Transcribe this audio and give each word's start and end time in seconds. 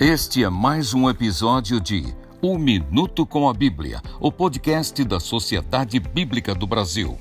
Este 0.00 0.42
é 0.42 0.48
mais 0.48 0.94
um 0.94 1.10
episódio 1.10 1.78
de 1.78 2.14
Um 2.42 2.58
Minuto 2.58 3.26
com 3.26 3.46
a 3.46 3.52
Bíblia, 3.52 4.00
o 4.18 4.32
podcast 4.32 5.04
da 5.04 5.20
Sociedade 5.20 6.00
Bíblica 6.00 6.54
do 6.54 6.66
Brasil. 6.66 7.18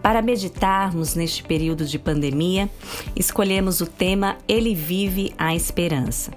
Para 0.00 0.22
meditarmos 0.22 1.16
neste 1.16 1.42
período 1.42 1.84
de 1.84 1.98
pandemia, 1.98 2.70
escolhemos 3.16 3.80
o 3.80 3.86
tema 3.86 4.36
Ele 4.46 4.72
vive 4.72 5.34
a 5.36 5.52
esperança. 5.52 6.30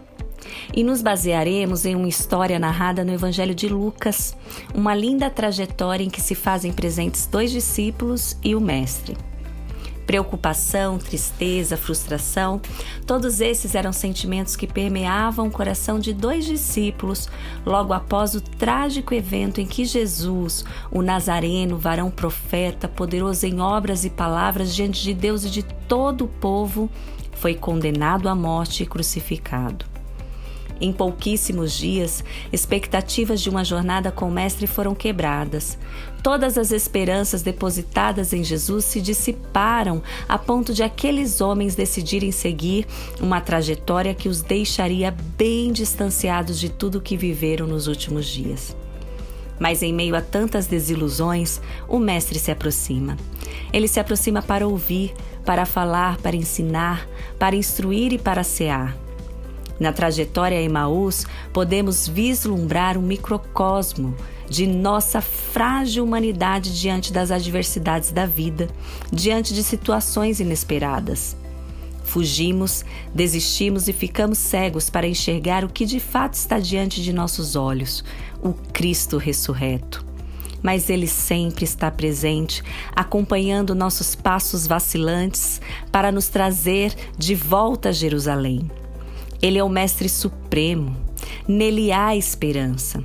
E 0.75 0.83
nos 0.83 1.03
basearemos 1.03 1.85
em 1.85 1.95
uma 1.95 2.09
história 2.09 2.57
narrada 2.57 3.05
no 3.05 3.13
Evangelho 3.13 3.53
de 3.53 3.69
Lucas, 3.69 4.35
uma 4.73 4.95
linda 4.95 5.29
trajetória 5.29 6.03
em 6.03 6.09
que 6.09 6.19
se 6.19 6.33
fazem 6.33 6.73
presentes 6.73 7.27
dois 7.27 7.51
discípulos 7.51 8.35
e 8.43 8.55
o 8.55 8.59
Mestre. 8.59 9.15
Preocupação, 10.05 10.97
tristeza, 10.97 11.75
frustração, 11.75 12.61
todos 13.07 13.41
esses 13.41 13.73
eram 13.73 13.91
sentimentos 13.91 14.55
que 14.55 14.67
permeavam 14.67 15.47
o 15.47 15.51
coração 15.51 15.99
de 15.99 16.13
dois 16.13 16.45
discípulos 16.45 17.27
logo 17.65 17.91
após 17.93 18.35
o 18.35 18.41
trágico 18.41 19.13
evento 19.13 19.59
em 19.59 19.65
que 19.65 19.85
Jesus, 19.85 20.63
o 20.91 21.01
Nazareno, 21.01 21.77
varão 21.77 22.11
profeta, 22.11 22.87
poderoso 22.87 23.45
em 23.45 23.59
obras 23.59 24.05
e 24.05 24.09
palavras 24.09 24.75
diante 24.75 25.01
de 25.01 25.13
Deus 25.13 25.43
e 25.43 25.49
de 25.49 25.63
todo 25.63 26.25
o 26.25 26.27
povo, 26.27 26.89
foi 27.33 27.55
condenado 27.55 28.29
à 28.29 28.35
morte 28.35 28.83
e 28.83 28.85
crucificado. 28.85 29.94
Em 30.79 30.91
pouquíssimos 30.91 31.73
dias, 31.73 32.23
expectativas 32.51 33.39
de 33.39 33.49
uma 33.49 33.63
jornada 33.63 34.11
com 34.11 34.27
o 34.27 34.31
Mestre 34.31 34.67
foram 34.67 34.93
quebradas. 34.93 35.77
Todas 36.21 36.57
as 36.57 36.71
esperanças 36.71 37.41
depositadas 37.41 38.33
em 38.33 38.43
Jesus 38.43 38.83
se 38.83 38.99
dissiparam 38.99 40.03
a 40.27 40.37
ponto 40.37 40.73
de 40.73 40.83
aqueles 40.83 41.39
homens 41.39 41.75
decidirem 41.75 42.31
seguir 42.31 42.85
uma 43.21 43.39
trajetória 43.39 44.13
que 44.13 44.27
os 44.27 44.41
deixaria 44.41 45.15
bem 45.37 45.71
distanciados 45.71 46.59
de 46.59 46.67
tudo 46.67 46.97
o 46.97 47.01
que 47.01 47.15
viveram 47.15 47.67
nos 47.67 47.87
últimos 47.87 48.25
dias. 48.25 48.75
Mas 49.57 49.81
em 49.81 49.93
meio 49.93 50.15
a 50.15 50.21
tantas 50.21 50.67
desilusões, 50.67 51.61
o 51.87 51.97
Mestre 51.97 52.37
se 52.37 52.51
aproxima. 52.51 53.15
Ele 53.71 53.87
se 53.87 54.01
aproxima 54.01 54.41
para 54.41 54.67
ouvir, 54.67 55.13
para 55.45 55.65
falar, 55.65 56.17
para 56.17 56.35
ensinar, 56.35 57.07
para 57.39 57.55
instruir 57.55 58.11
e 58.11 58.17
para 58.17 58.43
cear. 58.43 59.04
Na 59.79 59.91
trajetória 59.91 60.61
Emaús, 60.61 61.25
podemos 61.51 62.07
vislumbrar 62.07 62.97
um 62.97 63.01
microcosmo 63.01 64.15
de 64.49 64.67
nossa 64.67 65.21
frágil 65.21 66.03
humanidade 66.03 66.79
diante 66.79 67.11
das 67.11 67.31
adversidades 67.31 68.11
da 68.11 68.25
vida, 68.25 68.69
diante 69.11 69.53
de 69.53 69.63
situações 69.63 70.39
inesperadas. 70.39 71.35
Fugimos, 72.03 72.85
desistimos 73.13 73.87
e 73.87 73.93
ficamos 73.93 74.37
cegos 74.37 74.89
para 74.89 75.07
enxergar 75.07 75.65
o 75.65 75.69
que 75.69 75.85
de 75.85 75.99
fato 75.99 76.35
está 76.35 76.59
diante 76.59 77.01
de 77.01 77.11
nossos 77.11 77.55
olhos: 77.55 78.03
o 78.41 78.53
Cristo 78.53 79.17
ressurreto. 79.17 80.05
Mas 80.61 80.89
Ele 80.89 81.07
sempre 81.07 81.65
está 81.65 81.91
presente, 81.91 82.63
acompanhando 82.95 83.75
nossos 83.75 84.15
passos 84.15 84.65
vacilantes 84.65 85.59
para 85.91 86.11
nos 86.11 86.27
trazer 86.27 86.95
de 87.17 87.35
volta 87.35 87.89
a 87.89 87.91
Jerusalém. 87.91 88.69
Ele 89.41 89.57
é 89.57 89.63
o 89.63 89.69
Mestre 89.69 90.09
Supremo. 90.09 90.95
Nele 91.47 91.91
há 91.91 92.15
esperança. 92.15 93.03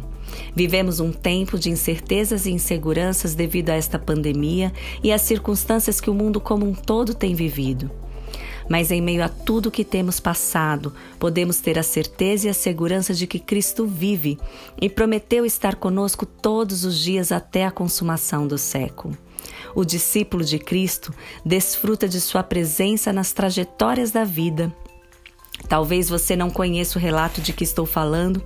Vivemos 0.55 1.01
um 1.01 1.13
tempo 1.13 1.59
de 1.59 1.71
incertezas 1.71 2.47
e 2.47 2.51
inseguranças 2.51 3.35
devido 3.35 3.71
a 3.71 3.75
esta 3.75 3.99
pandemia 3.99 4.73
e 5.03 5.13
às 5.13 5.23
circunstâncias 5.23 6.01
que 6.01 6.11
o 6.11 6.15
mundo 6.15 6.41
como 6.41 6.67
um 6.67 6.75
todo 6.75 7.15
tem 7.15 7.35
vivido. 7.35 7.91
Mas 8.69 8.93
em 8.93 9.01
meio 9.01 9.25
a 9.25 9.29
tudo 9.29 9.71
que 9.71 9.85
temos 9.85 10.21
passado, 10.21 10.95
podemos 11.19 11.61
ter 11.61 11.77
a 11.79 11.83
certeza 11.83 12.47
e 12.47 12.51
a 12.51 12.55
segurança 12.55 13.13
de 13.13 13.27
que 13.27 13.41
Cristo 13.41 13.85
vive 13.85 14.39
e 14.81 14.89
prometeu 14.89 15.45
estar 15.45 15.75
conosco 15.75 16.25
todos 16.25 16.85
os 16.85 16.99
dias 16.99 17.33
até 17.33 17.65
a 17.65 17.71
consumação 17.73 18.47
do 18.47 18.57
século. 18.57 19.19
O 19.75 19.85
discípulo 19.85 20.45
de 20.45 20.59
Cristo 20.59 21.13
desfruta 21.45 22.09
de 22.09 22.21
sua 22.21 22.43
presença 22.43 23.13
nas 23.13 23.33
trajetórias 23.33 24.13
da 24.13 24.25
vida 24.25 24.73
Talvez 25.71 26.09
você 26.09 26.35
não 26.35 26.51
conheça 26.51 26.99
o 26.99 27.01
relato 27.01 27.41
de 27.41 27.53
que 27.53 27.63
estou 27.63 27.87
falando, 27.87 28.43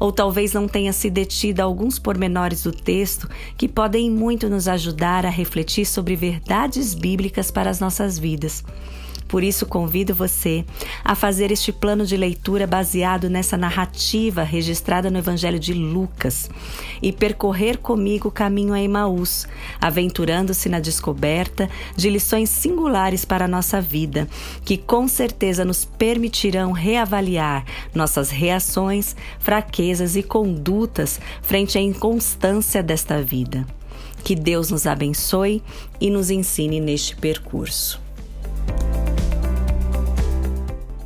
ou 0.00 0.10
talvez 0.10 0.52
não 0.52 0.66
tenha 0.66 0.92
se 0.92 1.08
detido 1.08 1.60
a 1.60 1.64
alguns 1.64 2.00
pormenores 2.00 2.64
do 2.64 2.72
texto 2.72 3.30
que 3.56 3.68
podem 3.68 4.10
muito 4.10 4.50
nos 4.50 4.66
ajudar 4.66 5.24
a 5.24 5.30
refletir 5.30 5.86
sobre 5.86 6.16
verdades 6.16 6.92
bíblicas 6.92 7.48
para 7.48 7.70
as 7.70 7.78
nossas 7.78 8.18
vidas. 8.18 8.64
Por 9.34 9.42
isso, 9.42 9.66
convido 9.66 10.14
você 10.14 10.64
a 11.04 11.16
fazer 11.16 11.50
este 11.50 11.72
plano 11.72 12.06
de 12.06 12.16
leitura 12.16 12.68
baseado 12.68 13.28
nessa 13.28 13.56
narrativa 13.56 14.44
registrada 14.44 15.10
no 15.10 15.18
Evangelho 15.18 15.58
de 15.58 15.74
Lucas 15.74 16.48
e 17.02 17.10
percorrer 17.10 17.78
comigo 17.78 18.28
o 18.28 18.30
caminho 18.30 18.72
a 18.72 18.80
Emaús, 18.80 19.44
aventurando-se 19.80 20.68
na 20.68 20.78
descoberta 20.78 21.68
de 21.96 22.10
lições 22.10 22.48
singulares 22.48 23.24
para 23.24 23.46
a 23.46 23.48
nossa 23.48 23.80
vida, 23.80 24.28
que 24.64 24.76
com 24.78 25.08
certeza 25.08 25.64
nos 25.64 25.84
permitirão 25.84 26.70
reavaliar 26.70 27.64
nossas 27.92 28.30
reações, 28.30 29.16
fraquezas 29.40 30.14
e 30.14 30.22
condutas 30.22 31.20
frente 31.42 31.76
à 31.76 31.80
inconstância 31.80 32.84
desta 32.84 33.20
vida. 33.20 33.66
Que 34.22 34.36
Deus 34.36 34.70
nos 34.70 34.86
abençoe 34.86 35.60
e 36.00 36.08
nos 36.08 36.30
ensine 36.30 36.78
neste 36.78 37.16
percurso. 37.16 38.03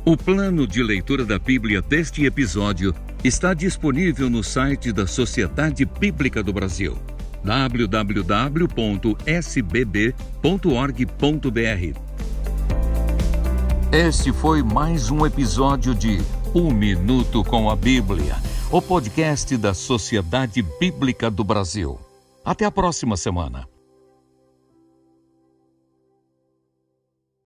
O 0.05 0.15
plano 0.15 0.65
de 0.65 0.81
leitura 0.81 1.25
da 1.25 1.37
Bíblia 1.37 1.81
deste 1.81 2.25
episódio 2.25 2.95
está 3.23 3.53
disponível 3.53 4.29
no 4.29 4.43
site 4.43 4.91
da 4.91 5.05
Sociedade 5.05 5.85
Bíblica 5.85 6.41
do 6.41 6.53
Brasil 6.53 6.97
www.sbb.org.br. 7.43 8.69
Este 13.91 14.31
foi 14.31 14.61
mais 14.61 15.09
um 15.09 15.25
episódio 15.25 15.95
de 15.95 16.21
Um 16.53 16.71
Minuto 16.71 17.43
com 17.43 17.69
a 17.69 17.75
Bíblia, 17.75 18.35
o 18.71 18.81
podcast 18.81 19.57
da 19.57 19.73
Sociedade 19.73 20.61
Bíblica 20.79 21.31
do 21.31 21.43
Brasil. 21.43 21.99
Até 22.43 22.65
a 22.65 22.71
próxima 22.71 23.17
semana. 23.17 23.67